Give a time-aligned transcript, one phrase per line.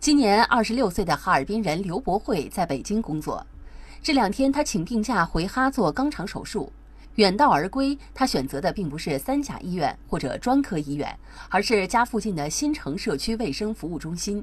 [0.00, 3.46] 今年二十六岁的哈尔滨人刘博慧在北京工作，
[4.02, 6.72] 这两天他请病假回哈做肛肠手术。
[7.16, 11.14] 远道而归，他选择的并不是三甲医院或者专科医院，
[11.50, 14.42] 而是家附近的新城社区卫生服务中心。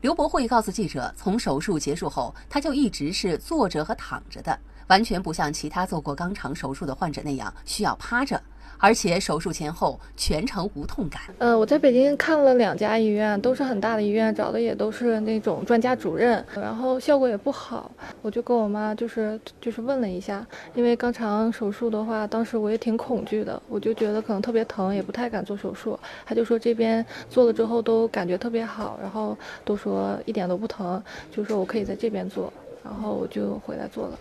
[0.00, 4.56] 刘博慧告诉记者，从手术结束后，他就一直是坐着和躺着的，
[4.88, 8.40] 完全不像其他做过肛肠手术的患者那样需要趴着。
[8.80, 11.20] 而且手术前后全程无痛感。
[11.38, 17.90] 呃，我在北京看了两家医院，都是很大的医院，找的也都是那种专家主任，然后效果也不好。
[18.22, 20.46] 我就跟我妈就是就是问了一下，
[20.76, 25.98] 因为肛肠手术的话，当时我也挺恐惧的，我就觉得可能特别疼，也不太敢做手术。
[26.24, 31.02] 他就说这边做了之后都感觉特别好，然后都说一点都不疼，
[31.32, 32.52] 就说我可以在这边做，
[32.84, 34.16] 然后我就回来做了。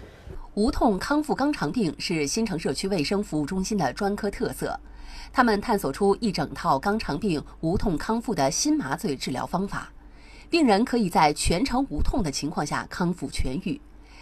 [0.58, 4.80] 无痛康复肛肠病是新城社区卫生服务中心的专科特色，
[5.32, 9.94] 他们探索出一整套肛肠病无痛康复的新麻醉治疗方法，
[10.50, 13.80] 病人可以在全程无痛的情况下康复痊愈。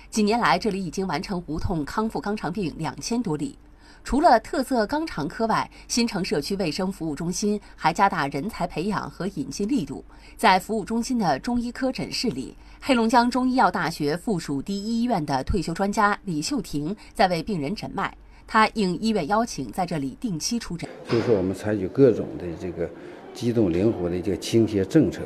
[0.10, 3.58] 几年来，这里已经完成无痛康复肛肠病两千多例。
[4.06, 10.06] 除了特色肛肠科外，新城社区卫生服务中心还加大人才培养和引进力度。
[10.38, 18.16] 在服务中心的中医科诊室里，黑龙江中医药大学附属第一医院的退休专家李秀婷在为病人诊脉。
[18.46, 20.88] 她应医院邀请，在这里定期出诊。
[21.10, 22.88] 所以说，我们采取各种的这个
[23.34, 25.22] 机动灵活的这个倾斜政策，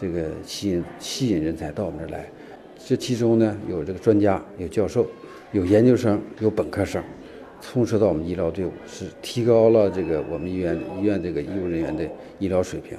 [0.00, 2.26] 这个吸引吸引人才到我们这儿来。
[2.82, 5.06] 这其中呢，有这个专家，有教授，
[5.52, 7.04] 有研究生，有本科生。
[7.60, 12.98] 充实到我们医疗队伍，是提高了这个我们医院医院这个医务人员的医疗水平。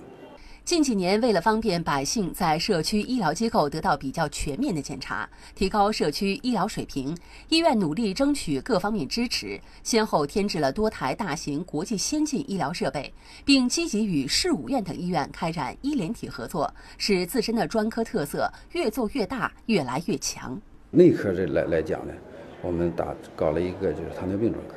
[0.66, 13.14] 近几年，为了方便百姓在社区医疗机构得到比较全面的检查，提高社区医疗水平，医院努力争取各方面支持，先后添置了多台大型国际先进医疗设备，
[13.46, 20.60] 并积极与市五院等医院开展医联体合作，使自身的专科特色越做越大，越来越强。
[20.92, 22.14] 内科这来来讲呢？
[22.62, 24.76] 我们打搞了一个就是糖尿病专科，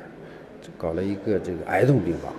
[0.77, 2.33] 搞了一个这个癌痛病房，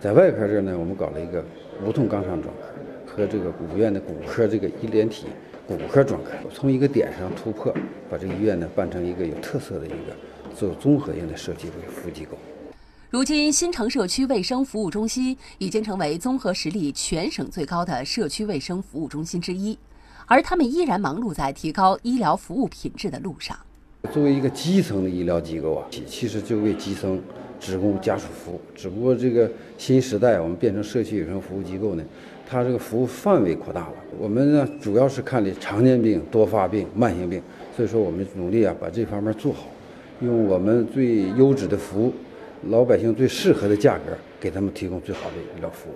[0.00, 1.44] 在外科这呢，我们搞了一个
[1.84, 5.26] 无痛肛肠专科和这个骨院的骨科这个医联体
[5.66, 7.72] 骨科专科，从一个点上突破，
[8.10, 10.16] 把这个医院呢办成一个有特色的一个
[10.56, 12.38] 做综合性的社区服务机构。
[13.10, 19.78] 如今，新城社区卫生服务中心已经成为综合实力全省最高的社区卫生服务中心之一，
[20.26, 23.56] 而他们依然忙碌在提高医疗服务品质的路上。
[24.12, 27.20] 作为一个基层的医疗机构啊，其实就为基层
[27.60, 28.60] 职工家属服务。
[28.74, 32.04] 只不过这个新时代，我们变成社区卫生服务机构呢，
[32.48, 33.94] 它这个服务范围扩大了。
[34.18, 37.42] 我们呢，主要是看的常见病、多发病、慢性病。
[37.76, 39.66] 所以说，我们努力啊，把这方面做好，
[40.20, 42.12] 用我们最优质的服务，
[42.68, 45.94] 老百姓最适合的价格，给他们提供最好的医疗服务。